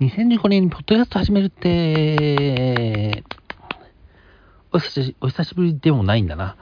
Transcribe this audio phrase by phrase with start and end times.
[0.00, 3.22] 2015年にポッドキャスト始めるって、
[4.72, 6.56] お久しぶりでもないんだな。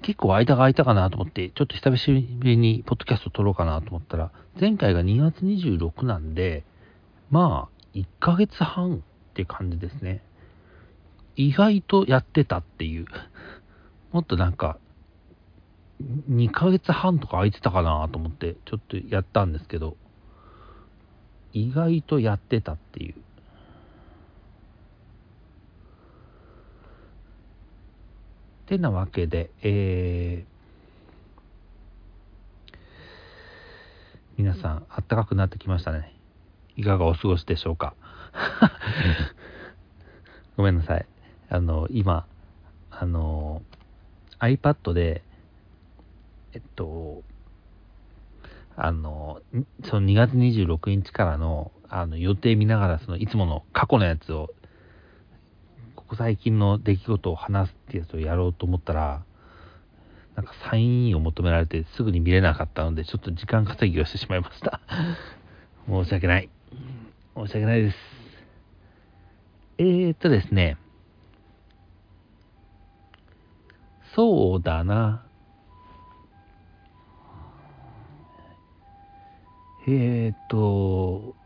[0.00, 6.64] 結構間が空いたかなと思って、ちょっと久しぶりにポッドキャスト撮ろうかなと思ったら、前回が2月26なんで、
[7.30, 8.98] まあ、1ヶ月半っ
[9.34, 10.22] て感じですね。
[11.36, 13.04] 意外とやってたっていう。
[14.12, 14.78] もっとなんか、
[16.30, 19.98] 2ヶ月半とか空いてたかなと思って、ちょっとやったんですけど、
[21.52, 23.14] 意外とやってたっていう。
[28.66, 32.76] てなわけで、えー、
[34.36, 36.12] 皆さん、あったかくなってきましたね。
[36.76, 37.94] いかがお過ごしでしょうか。
[40.56, 41.06] ごめんなさい。
[41.48, 42.26] あの、今、
[42.90, 43.62] あの、
[44.40, 45.22] iPad で、
[46.52, 47.22] えっと、
[48.76, 49.40] あの、
[49.84, 54.50] その2月26日からのあの予定見ながら、そのいつもの過去のやつを、
[55.94, 59.24] ここ最近の出来事を話すってやつをやろうと思ったら、
[60.34, 64.80] なんかサインを求められてすぐに見れなかったので、ちょっと時間稼ぎをしてしまいました。
[65.88, 66.50] 申し訳ない。
[67.34, 67.96] 申し訳ないです。
[69.78, 70.76] えーっとですね、
[74.14, 75.25] そうだな。
[79.88, 81.36] えーっと、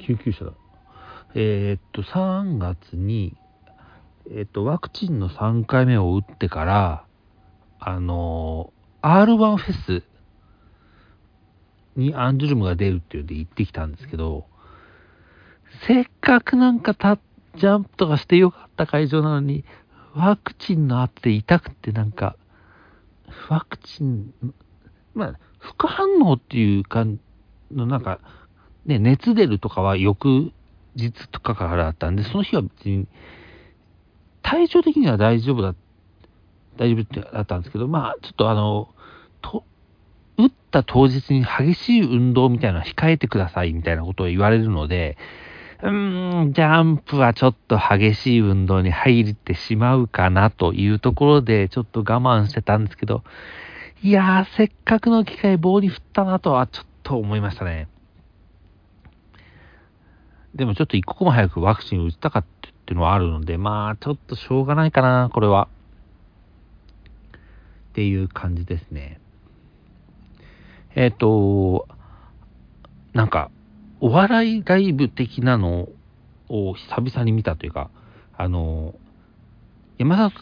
[0.00, 0.52] 救急車だ。
[1.34, 3.36] えーっと、3月に、
[4.32, 7.04] えっと、ワクチンの3回目を打ってから、
[7.78, 8.72] あの、
[9.02, 10.02] R1 フェス
[11.94, 14.46] にアンジュルムが出るっていうんで行ってきたんですけど、
[15.86, 17.18] せっかくなんかた
[17.56, 19.64] ジャンプとかしてよかった会場なのに、
[20.14, 22.36] ワクチンのあって痛くてなんか、
[23.48, 24.34] ワクチン、
[25.14, 27.18] まあ、副反応っていう感
[27.70, 28.20] じの、なんか、
[28.84, 30.52] ね、熱出るとかは翌
[30.94, 33.06] 日とかからだったんで、その日は別に、
[34.42, 35.74] 体調的には大丈夫だ、
[36.76, 38.88] 大丈夫ってだったんですけど、まあ、ちょっとあの、
[39.42, 39.64] と、
[40.38, 45.16] 打った当日に激しい運動みたいなのは控えてくださいみたいなことを言われるので、
[45.82, 53.24] うーん、ジャンプはちょっと激しい運動に入ってしまうかなというところで、ちょっと我慢してたんですけど、
[54.02, 57.88] いやー、せっかくの機会棒に振ったなとはちょっと思いましたね。
[60.54, 65.68] でもちょっと一刻も早くワクチン打ちたかったっていうのはあるので、まあちょっとしょうがないかな、これは。
[67.90, 69.18] っていう感じですね。
[70.94, 71.88] えっ、と、
[73.14, 73.50] なんか、
[74.00, 75.88] お笑いライブ的なの
[76.48, 77.90] を久々に見たというか、
[78.36, 78.94] あの、
[79.98, 80.36] 山田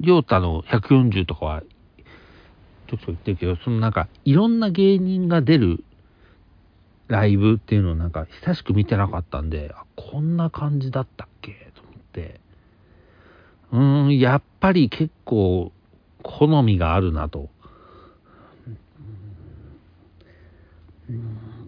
[0.00, 1.62] 亮太の140とかは、
[2.88, 5.84] ちょくちょく言ってるけど、そのなんか、いろんな芸人が出る
[7.08, 11.70] ライブっていうのをなんか、久しく見てなかったんで、あこんな感じだったっけ？
[11.74, 12.40] と思って、
[13.72, 15.72] うーん、やっぱり結構、
[16.22, 17.48] 好みがあるなと。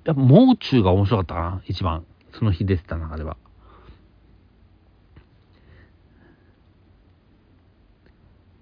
[0.05, 2.05] やっぱ、もう中が面白かったな、一番。
[2.33, 3.37] その日出てた中では。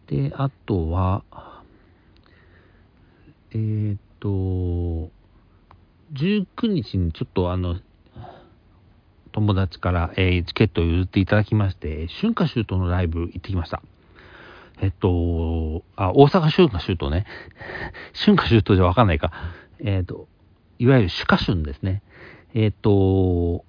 [0.07, 1.23] で、あとは、
[3.53, 5.11] えーっと、
[6.13, 7.81] 19日にちょっとあの、
[9.33, 13.83] 友達から、えーチケットを譲っていただきまして、春夏秋冬のライブ行ってきました。
[14.81, 17.25] えっと、あ、大阪春夏秋冬ね。
[18.15, 19.33] 春夏秋冬じゃわかんないか。
[19.79, 20.29] えっと、
[20.79, 22.03] いわゆる主歌春ですね。
[22.55, 23.65] えっと、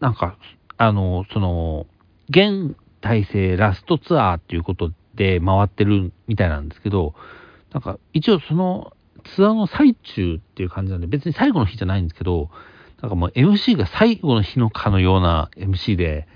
[0.00, 0.36] なんか、
[0.76, 1.86] あの、その、
[2.30, 7.14] 現体制ラストツアーっていうことで回ってるみたいなんですけど、
[7.72, 8.92] なんか一応その
[9.24, 12.50] ツアーの最中っていう感じなんで、別に最後の日じゃないんですけど、
[13.00, 16.26] なんかもう MC が最後の日のかのような MC で、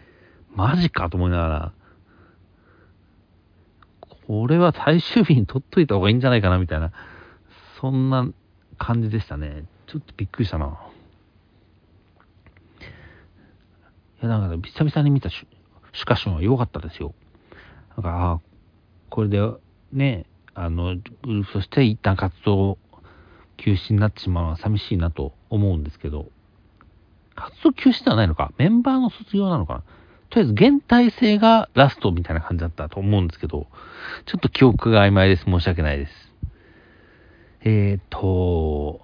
[0.55, 1.73] マジかと思いながら、
[4.27, 6.93] これは最終日に撮っといた方がいいんじゃないかなみたいな、
[7.81, 8.29] そんな
[8.79, 9.65] 感じでしたね。
[9.87, 10.79] ちょっとびっくりしたな。
[14.23, 15.47] いや、なんか、ね、久々に見たシュ
[15.95, 17.15] シュカシュンは良かったですよ。
[17.97, 18.41] なんか、ああ、
[19.11, 19.41] これで
[19.93, 22.79] ね、あの、グループとして一旦活動
[23.57, 26.31] 休止になってしまうのは寂しいなと思うんですけど、
[27.35, 28.53] 活動休止ではないのか？
[28.59, 29.83] メンバーの卒業なのかな？
[30.31, 33.67] とりあえず、現体制がラストみたいな感じだったと思うんですけど、
[34.27, 35.45] ちょっと記憶が曖昧です。
[35.45, 36.13] 申し訳ないです。
[37.65, 39.01] えーと、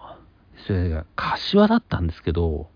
[0.66, 2.68] それが柏だったんですけど、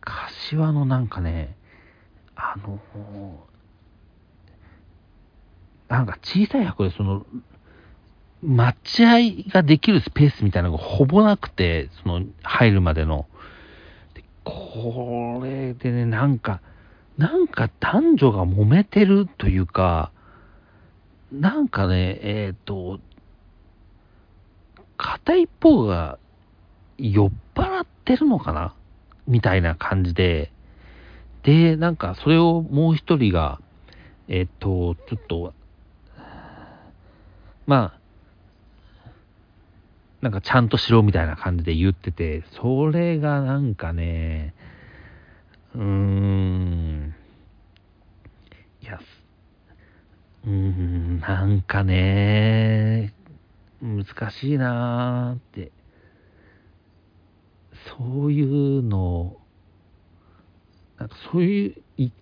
[0.00, 1.56] 柏のなんかね、
[2.34, 2.78] あの、
[5.94, 7.24] なんか小さい箱でその、
[8.42, 13.28] 待合ができるスペースみたいなのがほぼなくて、その入るまでの。
[14.14, 16.60] でこれでね、なんか、
[17.16, 20.10] なんか男女が揉めてるというか、
[21.30, 22.98] なんかね、えっ、と、
[24.96, 26.18] 片一方が
[26.98, 28.74] 酔っ払ってるのかな？
[29.28, 30.50] みたいな感じで、
[31.44, 33.60] で、なんかそれをもう一人が、
[34.26, 35.54] えっ、と、ちょっと、
[37.66, 38.00] まあ、
[40.20, 44.54] なんかちゃんとしろみたいな感じで言ってて、それがなんかね、
[45.74, 47.14] うーん、
[48.82, 49.00] いや、
[50.44, 53.12] うーん、なんかね、
[53.82, 55.72] 難しいなーって、
[57.98, 58.42] そうい
[58.78, 59.36] うの、
[60.98, 61.68] なんかそうい
[61.98, 62.12] う、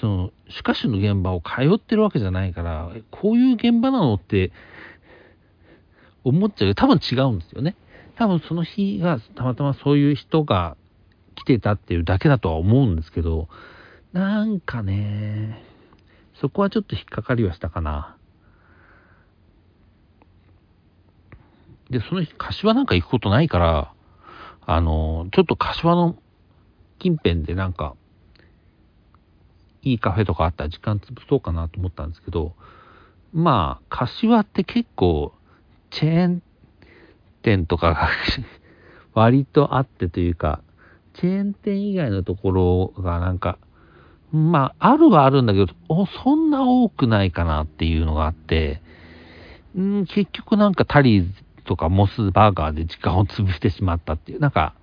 [0.00, 4.52] その、歯科手の現場を通ってるわけじゃないから、こういう現場なのって、
[6.24, 7.74] 思っちゃう多分違うんですよね。
[8.16, 10.76] 多分その日がたまたまそういう人が
[11.36, 13.48] 来てたっていうだけだとは思うんですけど、
[14.12, 15.62] なんかね、
[16.40, 18.16] そこはちょっと引っかかりはしたかな。
[21.90, 23.92] で、その日、柏なんか行くことないから、
[24.66, 26.16] あの、ちょっと柏の
[26.98, 27.94] 近辺でなんか、
[29.90, 32.54] いいカフェとかあったら時間潰そうかなと思ったんですけど、
[33.32, 35.32] まあ、柏って結構、
[35.90, 36.42] チェーン
[37.42, 38.08] 店とかが
[39.14, 40.60] 割とあってというか、
[41.14, 43.58] チェーン店以外のところがなんか、
[44.30, 48.82] まあ、あるはあるんだけど、おそんな多くないかなっていうのがあって、
[49.78, 51.32] ん結局なんかタリーズ
[51.64, 54.74] とかモスバーガーで時間を潰してしまったっていう、なんか、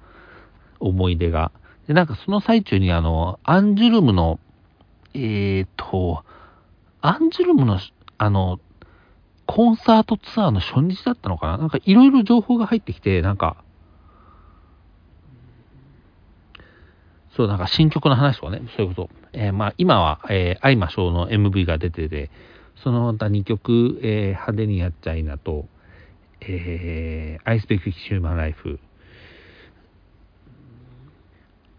[0.79, 1.51] 思い出が。
[1.87, 4.39] で、なんかその最中にあの、アンジュルムの、
[5.17, 6.25] えーと、
[7.01, 7.79] アンジュルムの、
[8.17, 8.59] あの、
[9.45, 11.57] コンサートツアーの初日だったのかな？
[11.57, 13.63] なんかいろいろ情報が入ってきて、なんか、
[17.35, 19.09] そう、なんか新曲の話とかね、そういうこと。
[19.31, 22.29] えー、まあ今は、えー、会いましょうの MV が出てて、
[22.83, 25.67] その他2曲、えー、派手にやっちゃいなと、
[26.41, 28.79] えー、アイスペクヒューマンライフ。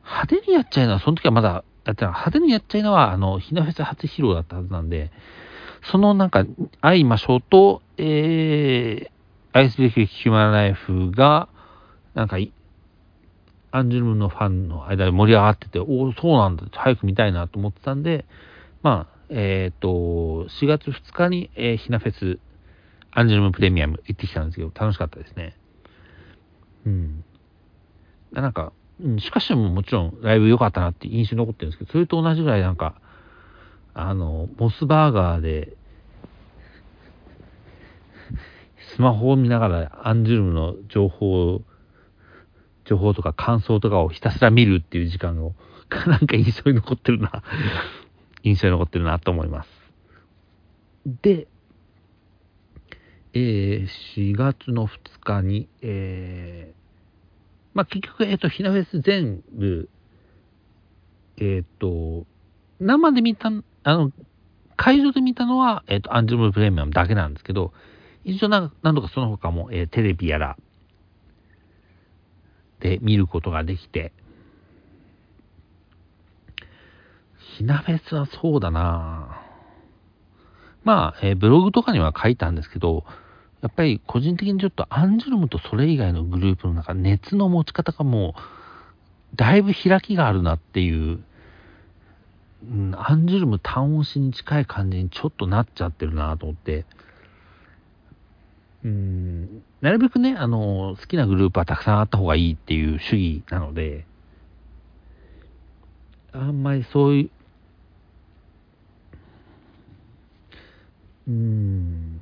[0.05, 2.05] 派手にやっちゃいな、その時はまだやって。
[2.05, 5.11] 派手にやっちゃいなは、あの、ひなフェス初披露だったはずなんで、
[5.91, 6.45] そのなんか、
[6.81, 9.11] 会いましょうと、えー、
[9.53, 11.49] 愛すべきヒューマンライフが、
[12.15, 12.39] なんか、
[13.71, 18.25] アンジュルムのファンの間で盛り上がってて、おお、そうなんだ、早く見たいなと思ってたんで、
[18.83, 19.89] まあ、えっ、ー、と、
[20.61, 22.39] 4月2日に、えー、ひなフェス、
[23.11, 25.57] アンジュルムプレミアム行ってきたんですけど、楽しかったですね。
[26.87, 27.25] うん。
[28.33, 28.73] なんか、
[29.19, 33.01] しかしももちろんライブ良かったなって印象に残ってるんですけど、それと同じぐらいなんか、
[33.95, 35.77] あの、モスバーガーで、
[38.95, 41.61] スマホを見ながらアンジュルムの情報、
[42.87, 45.55] 情報とか感想とかをひたすら見るっていう時間を、
[46.07, 47.43] なんか印象に残ってるな
[48.43, 49.71] 印象に残ってるなと思います。
[51.23, 51.49] で、
[53.35, 56.76] えー、4月の2日に、えー、
[57.77, 59.91] まあ、結局、えっ、ー、と、ひなフェス全部、
[61.37, 62.27] えっ、ー、と、
[62.81, 63.51] 生で見た
[63.83, 64.13] あの、
[64.77, 67.75] 会場で見たのは、えっ、ー、と、アンジュルムプレミアムだけなんですけど、
[68.25, 70.57] 一応な何度かその他も、えー、テレビやら
[72.81, 74.15] で見ることができて、
[77.59, 79.43] ひなフェスはそうだな
[80.83, 83.05] まあ、えー、ブログとかには書いたんですけど、
[83.63, 91.21] やっぱり個人的にちょっとアンジュルムとそれ以外のグループの中、熱の持ち方がもう、だいぶ開きがあるなっていう
[92.65, 96.85] うん、アンジュルム単押しに近い感じにちょっとなっちゃってるなと思って、
[98.85, 104.05] うん、なるべくね、あの、好きなグループはたくさんあった方がいいっていう主義なので、
[106.33, 107.31] あんまりそうい
[111.27, 112.16] う、うん、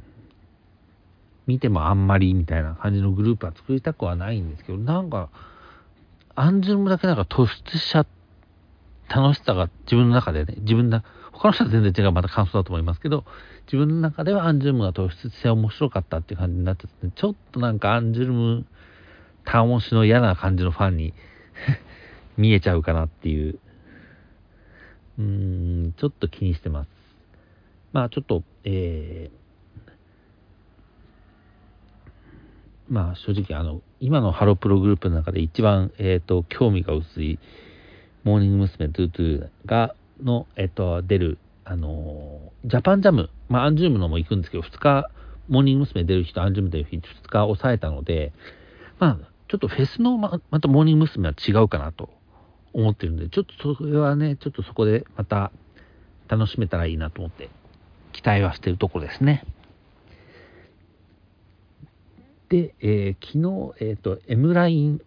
[1.47, 5.31] 見てもあんまりみたいな感じのグループは作りたくはないんですけど、なんか、
[6.35, 8.25] アンジュルムだけなんか突出しちゃって、
[9.09, 13.25] 楽しさが自分の中でね、自分の、他の人は全然違うまた感想だと思いますけど、
[13.67, 18.67] 自分の中ではアンジュルムが突出して面白かったっていう感じになってて、ちょっとなんかアンジュルム、
[19.45, 21.13] 単押しの嫌な感じのファンに
[22.37, 23.59] 見えちゃうかなっていう、
[25.19, 26.89] うーん、ちょっと気にしてます。
[27.93, 29.44] まあちょっと、えー、
[32.89, 37.39] まあ正直あの、今のハロプログループの中で一番、えっ、ー、と、興味が薄い、
[38.25, 38.89] モーニング娘。
[38.89, 45.11] Two Two が、の、えっと、出る、あのジャパンジャム、まあ、アンジュームのも行くんですけど、2日
[45.49, 46.05] モーニング娘。
[46.05, 48.33] 出る日とアンジューム出る日2日抑えたので、
[48.99, 51.29] まあ、ちょっとフェスのままたモーニング娘。
[51.29, 52.11] は違うかなと
[52.73, 55.53] 思ってるんで、ちょっとそれはね、ちょっとそこでまた
[56.29, 57.51] 楽しめたらいいなと思って、
[58.13, 59.45] 期待はしてるところですね。
[62.49, 65.01] で、えー、昨日、えっ、ー、と、M ライン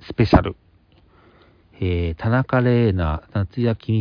[0.00, 0.56] スペシャル、
[1.80, 3.92] えー、田中玲奈、夏焼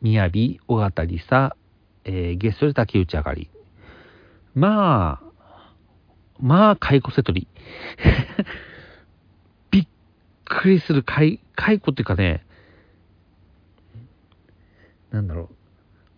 [0.00, 1.56] みやび、尾形梨沙、
[2.04, 3.50] えー、ゲストで竹内上がり。
[4.54, 5.30] まあ、
[6.40, 7.46] まあ、解雇セトリ。
[9.70, 9.88] びっ
[10.44, 12.44] くりする解、解雇っていうかね、
[15.10, 15.50] なんだろ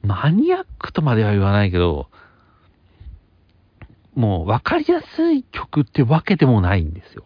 [0.05, 2.09] う、マニアックとまでは言わないけど、
[4.15, 7.25] もう分かりやすい曲ってわけでもないんですよ。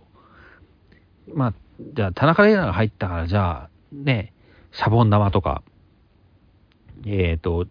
[1.35, 1.55] まあ、
[1.95, 4.33] じゃあ、田中玲奈が入ったから、じゃあ、ね、
[4.73, 5.63] シャボン玉とか、
[7.05, 7.67] えっ、ー、と、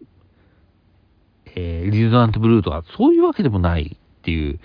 [1.54, 4.60] えー、リズナントブルーとか、そういうわけでもないっていう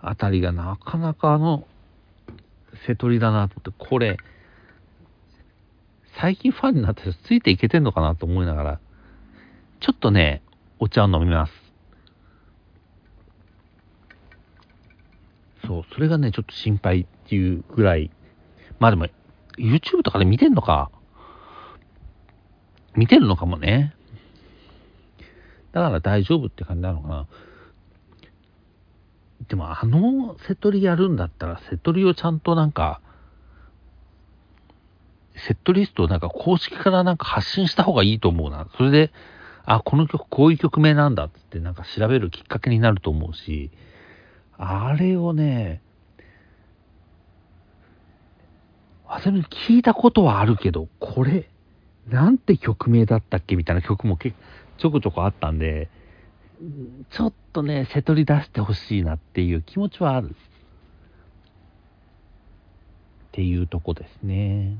[0.00, 1.66] あたりがなかなかあの、
[2.86, 4.16] 瀬戸りだなと思って、これ、
[6.20, 8.80] 最近ファンになった人ついていけてんのかなと思いながら、
[9.80, 10.42] ちょっとね、
[10.78, 11.65] お茶を飲みます。
[15.66, 18.10] そう、それがね、ちょっと心配っていうぐらい、
[18.78, 19.06] まあでも、
[19.58, 20.90] YouTube とかで見てんのか
[22.94, 23.94] 見てるのかもね。
[25.72, 27.26] だから大丈夫って感じなのかな。
[29.48, 33.00] でもあのセトリやるんだったら、セトリをちゃんとなんか、
[35.36, 38.68] セットリストをなんか公式からなんか発信した方がいいと思うな。
[38.76, 39.12] それで、
[39.66, 43.70] あ、この曲こういう曲名なんだってなんか調べるきっかけになると思うし、
[44.58, 45.82] あれをね、
[49.08, 51.48] 忘れ聞いたことはあるけど、これ、
[52.08, 54.34] なんて曲名だったっけみたいな曲もけ
[54.78, 55.88] ちょこちょこあったんで、
[57.10, 60.30] ちょっとね、せとり出してほしいなっていう気持ちはある。
[60.30, 60.32] っ
[63.32, 64.76] ていうとこですね。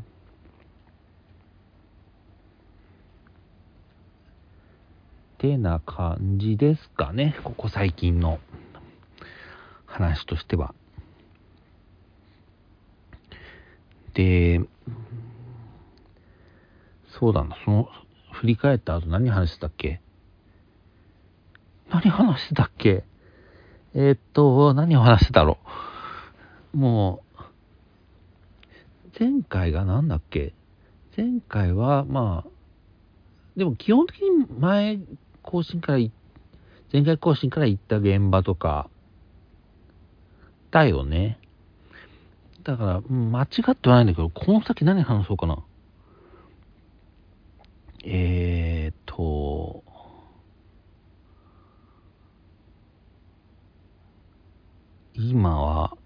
[5.38, 7.36] てな感じですかね。
[7.44, 8.40] ここ最近の
[9.96, 10.74] 話としては。
[14.14, 14.60] で、
[17.18, 17.88] そうだな、その、
[18.32, 20.00] 振り返った後何話してたっけ？
[21.90, 23.04] 何話してたっけ？
[23.94, 25.58] えー、っと、何を話してたろ
[26.74, 26.76] う？
[26.76, 27.42] もう、
[29.18, 30.52] 前回が何だっけ？
[31.16, 32.50] 前回は、まあ、
[33.56, 34.98] でも基本的に前
[35.42, 35.98] 更新から、
[36.92, 38.90] 前回更新から行った現場とか、
[40.70, 41.38] だよね。
[42.62, 45.62] だから、間違ってはないんだけど、この先何話そうかな。
[48.04, 49.82] えーと、
[55.14, 55.96] 今は、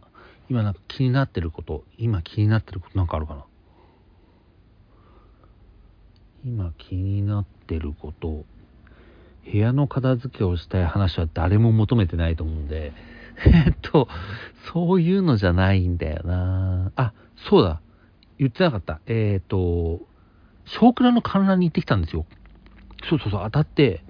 [0.48, 3.44] 今なんか気になってること、今気になってることなんかあるかな
[6.44, 8.44] 今気になってること、
[9.50, 12.92] 部屋の片付けをしたい話は誰も求めてないと思うんで、
[13.46, 14.08] えっと、
[14.72, 17.80] そういうのじゃないんだよなあ、そうだ。
[18.38, 19.00] 言ってなかった。
[19.06, 20.00] えっ、ー、と、
[20.66, 22.26] 小倉の観覧に行ってきたんですよ。
[23.08, 24.02] そうそうそう、当たって、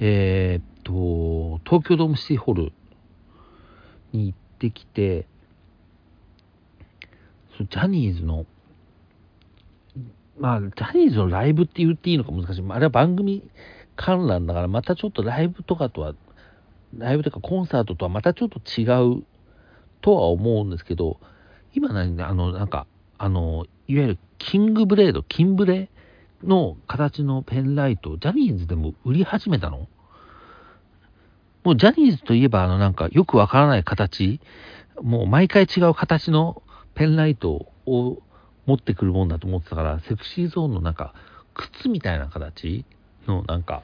[0.00, 2.72] えっ、ー、と、東京ドームシティホール
[4.12, 5.26] に行ってきて、
[7.58, 8.46] ジャニーズの、
[10.38, 12.64] まあ、ジャニーズのライブって言っていいのか難しい。
[12.68, 13.44] あれは番組
[13.96, 16.14] 観覧だから、またちょっとライブとかとは
[16.98, 18.84] ライブとかコンサートとはまたちょっと違
[19.18, 19.24] う
[20.00, 21.18] とは思うんですけど、
[21.74, 22.86] 今何あの、なんか、
[23.18, 25.90] あの、いわゆるキングブレード、キンブレ
[26.42, 29.88] の形のペンライト、ジャニーズでも売り始めたの？
[31.64, 34.40] もうジャニーズといえば、あの、なんか、よくわからない形、
[35.00, 36.62] もう毎回違う形の
[36.94, 38.22] ペンライトを
[38.66, 41.14] 持ってくるもんだと思ってたから、セクシーゾーンのなんか、
[41.54, 42.84] 靴みたいな形
[43.26, 43.82] のなんか、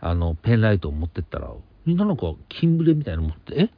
[0.00, 1.52] あの、ペンライトを持ってったら、
[1.84, 3.70] みんななんか、キンブレみたいなの持って、え？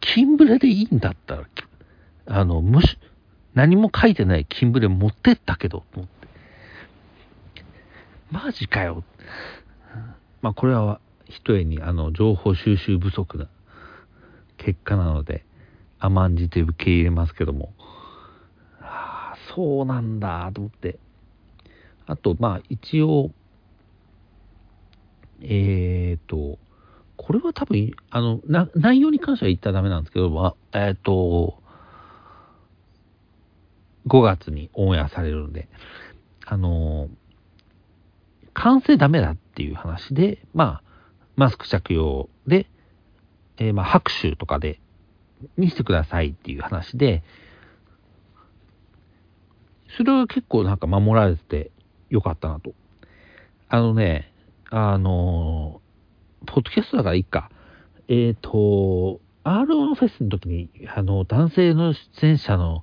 [0.00, 1.46] キンブレでいいんだったら、
[2.26, 2.98] あの、むし、
[3.54, 6.28] 何も書いてないキンブレ持ってったけど、と思って。
[8.30, 9.04] マジかよ。
[10.40, 13.46] まあ、これは、ひとえに、あの、情報収集不足な
[14.58, 15.44] 結果なので、
[15.98, 17.72] 甘んじて受け入れますけども。
[18.80, 20.98] ああ、そうなんだ、と思って。
[22.06, 23.30] あと、まあ、一応、
[25.42, 26.58] えっ、ー、と、
[27.16, 31.62] これは多分、あの、な内容に関しては言ったらダメなんですけど、まあ、えっ、ー、と、
[34.06, 35.68] 5月にオンエアされるんで、
[36.46, 37.08] あの、
[38.54, 40.82] 完成ダメだっていう話で、まあ、
[41.36, 42.66] マスク着用で、
[43.58, 44.80] えー、まあ拍手とかで
[45.56, 47.22] 見せてくださいっていう話で、
[49.96, 51.70] それは結構なんか守られてて
[52.10, 52.72] よかったなと。
[53.68, 54.31] あのね、
[54.74, 55.82] あの
[56.46, 57.50] ポッドキャストだからいいか。
[58.08, 62.82] えっ、ー、と、R1 フェスの時に、あの、男性の出演者の、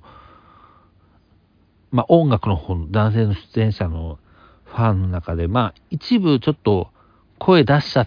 [1.90, 4.20] まあ、音楽の方の男性の出演者の
[4.66, 6.90] ファンの中で、まあ、一部ちょっと
[7.38, 8.06] 声出しちゃ、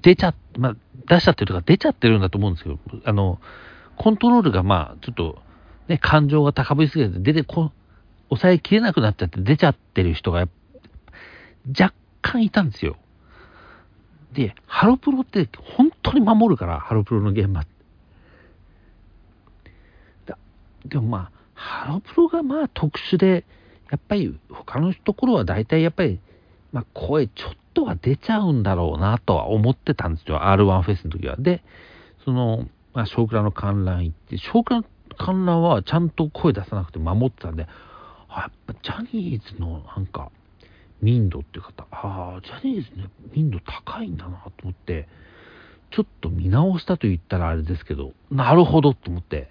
[0.00, 0.76] 出ちゃ、まあ、
[1.06, 2.78] 出しちゃってるとか出ちゃってるんだと思うんですよ。
[3.04, 3.38] あの、
[3.96, 5.38] コントロールがまあ、ちょっと、
[5.88, 7.70] ね、感情が高ぶりすぎて出てこ、
[8.30, 10.48] 抑えきれなくなっちゃって出ちゃってる人が、
[11.78, 12.96] 若干いたんですよ。
[14.32, 17.64] で、ハロプロって本当に守るから、ハロプロの現場。
[20.84, 23.44] でもまあ、ハロプロがまあ特殊で、
[23.90, 26.20] やっぱり他のところは大体やっぱり、
[26.72, 30.40] まあ声ちょっとは出ちゃうんだろうなとは思ってたんですよ。
[30.40, 31.36] R1 フェスの時は。
[31.36, 31.62] で、
[32.24, 37.66] その、まあ、少クラの観覧行って、少クラの観覧はちゃんと声出さなくて守ってたんで、
[38.28, 40.30] あやっぱジャニーズのなんか、
[41.00, 45.08] 民度って方、ああ、ジャニーズね、民度高いんだなと思って、
[45.90, 49.50] ちょっと見直したと言ったらあれですけど、なるほどと思って、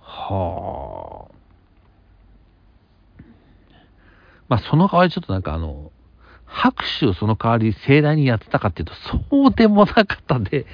[0.00, 1.34] はあ。
[4.48, 5.90] まあ、その代わりちょっとなんかあの、
[6.44, 10.66] 拍手をその代わり盛大にやってたかっていうと、そうでもなかったんで、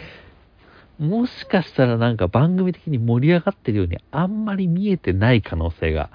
[0.98, 6.10] もしかしたらなんか番組的に盛り上がってるようにあんまり見えてない可能性が、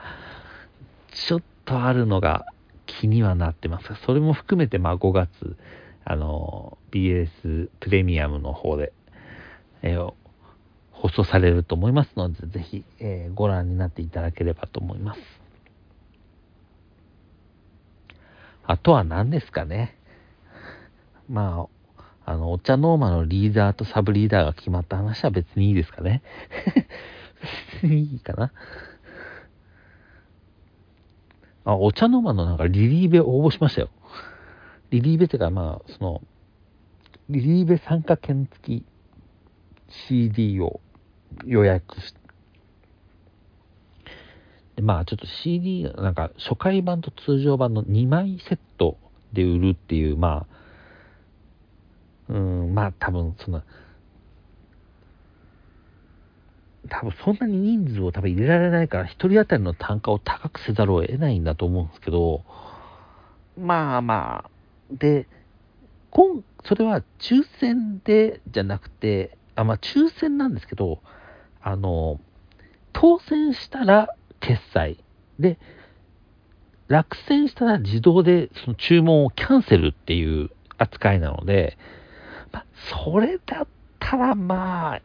[1.12, 2.46] ちょっとあるのが
[2.88, 5.56] 気にはなってます、それも含めてまあ5月、
[6.04, 8.94] あの、BS プレミアムの方で、
[9.84, 10.14] えー、
[10.92, 15.22] 放送されると思いますので、ぜひ、えー、ご覧になっていただければと思います。
[18.66, 19.98] あとは何ですかね。
[21.30, 21.68] ま
[22.26, 26.22] あ、あの、お茶ノーマのリーダーとサブリーダーが決まった話は別にいいですかね。
[27.82, 28.52] 別にいいかな。
[31.72, 33.90] あ、お茶の間のなんかリリーベ応募しましたよ。
[34.90, 36.22] リリーベっていうか、まあ、その、
[37.30, 38.86] リリーベ参加券付き
[40.08, 40.80] CD を
[41.46, 42.14] 予約し
[44.78, 48.98] で、まあちょっと CD、なんか初回版と通常版の2枚セット
[49.34, 50.46] で売るっていう、ま
[52.30, 53.64] あ、うん、まあ多分その、
[56.88, 62.44] 多分そんなに人数を多分入れられないから、1人当たりの単価を高くせざるを得ないんだと思うんですけど、
[63.58, 64.50] まあまあ、
[64.92, 65.28] で、
[66.12, 71.00] 今、それは抽選でじゃなくて、あ、まあ抽選なんですけど、
[71.62, 72.20] あの、
[72.94, 75.04] 当選したら決済。
[75.40, 75.58] で、
[76.88, 81.78] 落選したら自動でその注文をキャンセルっていう扱いなので、
[82.52, 82.66] まあ、
[83.04, 83.68] それだっ
[84.00, 85.02] たらまあ、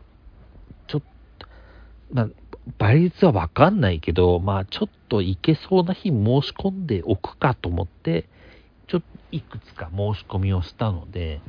[2.12, 2.28] まあ、
[2.78, 8.28] 倍率はわかんないけど、まあちょっといけそうな日申し込んでおくかと思って、
[8.86, 11.40] ちょっといくつか申し込みをしたので、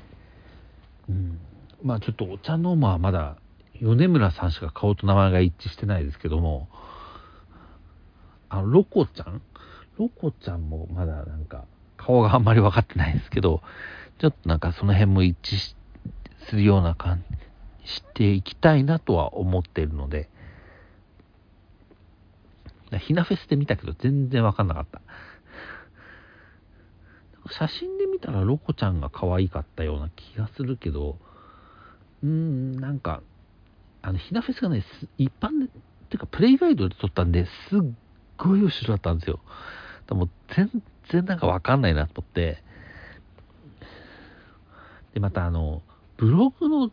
[1.09, 1.39] うん、
[1.83, 3.37] まあちょっとお茶の間はまだ
[3.81, 6.69] 米村さんしか顔と名前が一致してないですけども、
[8.49, 9.41] あの、ロコちゃん？
[9.99, 11.65] ロコちゃんもまだなんか、
[11.97, 13.61] 顔があんまり分かってないですけど、
[14.19, 15.75] ちょっとなんかその辺も一致
[16.47, 17.23] するような感
[17.83, 20.29] じしていきたいなとは思っているので、
[22.99, 25.01] ひなフェスで見たけど全然分かんなかった。
[27.51, 31.17] 写真で見たらロコちゃんが可愛かったような気がするけど、
[32.23, 33.21] うーん、なんか、
[34.01, 34.83] あの、ひなフェスがね、
[35.17, 35.69] 一般で、っ
[36.09, 37.81] ていうか、プレイガイドで撮ったんで、すっ
[38.37, 39.39] ごい後ろだったんですよ。
[40.07, 40.69] でも全
[41.09, 42.63] 然なんかわかんないなと思って。
[45.13, 45.81] で、またあの、
[46.17, 46.91] ブログの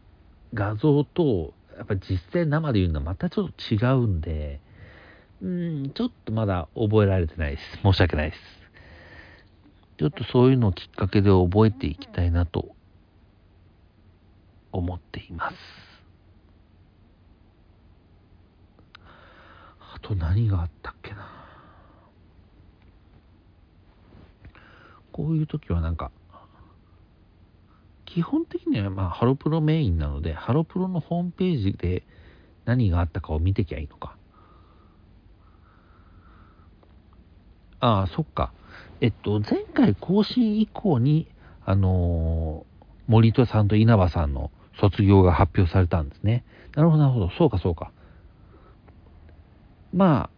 [0.55, 4.61] 画像と、やっぱ実際生で言うのはまたちょっと違うんで、
[5.43, 7.63] うん、ちょっとまだ覚えられてないです。
[7.83, 8.41] 申し訳ないです。
[9.99, 12.75] ちょっとそういうのをきっかけで覚えていきたいなと
[14.73, 15.57] 思っています。
[19.95, 21.29] あと何があったっけな。
[25.13, 26.11] こういう時はなんか、
[28.07, 32.05] 基本的にはまあハロプロメインなので、ハロプロのホームページで
[32.65, 34.17] 何があったかを見てきゃいいのか。
[37.81, 38.53] ああ、そっか。
[39.01, 41.29] えっと、前回更新以降に、
[41.65, 46.45] あのー、森戸さんと稲葉さんの卒業が発表されたんですね。
[46.77, 47.31] なるほど、なるほど。
[47.31, 47.91] そうか、そうか。
[49.93, 50.31] ま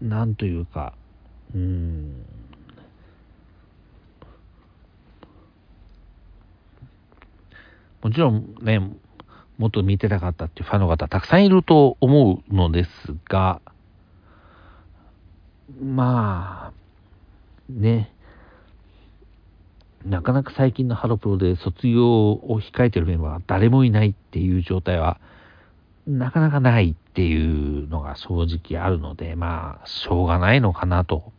[0.00, 0.94] あ、なんというか、
[1.54, 2.24] うん。
[8.02, 8.80] もちろんね、
[9.58, 12.90] もっと見てたかったっていうファンの方たくさんいると思うのです
[13.28, 13.60] が、
[15.80, 16.72] まあ、
[17.68, 18.12] ね、
[20.04, 25.20] なかなか最近のハロプロで卒業を控えてるメンバーは誰もいないっていう状態は、
[26.06, 31.32] なかなかないっていうのが正直あるので、まあ、しょうがないのかなと、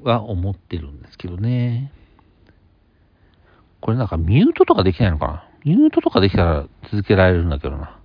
[0.00, 1.92] は思ってるんですけどね。
[3.80, 5.44] これなんかミュートとかできないのかな？
[5.64, 7.97] ミュートとかできたら続けられるんだけどな。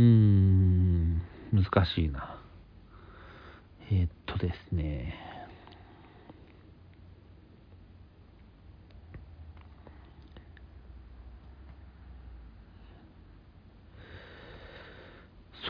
[0.00, 2.40] うーん、難しいな。
[3.90, 5.14] えー、っとですね。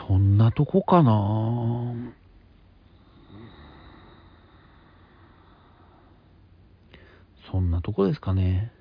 [0.07, 1.93] そんなとこかな
[7.51, 8.71] そんなとこですかね。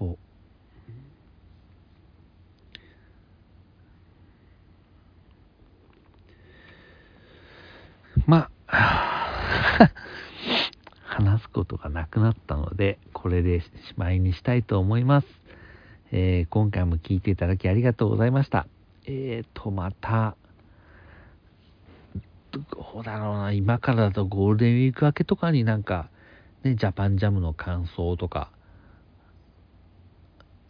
[0.00, 0.18] えー、っと。
[8.26, 9.90] まあ、
[11.02, 15.26] 話すことがなくなったので、これでしまいにしたいと思います。
[16.12, 18.66] えー、今回も聞いていただきありがとうございました。
[19.06, 20.36] えーと、また、
[22.52, 22.60] ど
[23.00, 26.08] うだろうな、今からだとゴールデンウィーク明けとかになんか、
[26.62, 28.50] ね、ジャパンジャムの感想とか、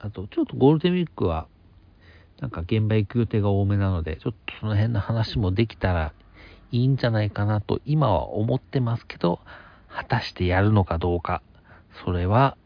[0.02, 1.46] あと、ちょっとゴールデンウィークは、
[2.40, 6.12] なんか現場行く予定が多めなので、ちょっとその辺の話もできたら
[6.72, 9.40] いいんじゃないかなと今は思ってますけど、
[9.88, 11.42] 果たしてやるのかどうか、
[12.04, 12.56] それは、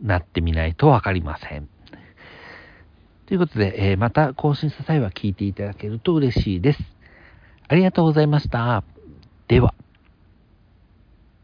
[0.00, 1.68] なってみないとわかりません。
[3.26, 6.78] ということで、えー、また更新した際は聞いていただけると嬉しいです。
[7.68, 8.84] ありがとうございました。
[9.48, 9.74] では。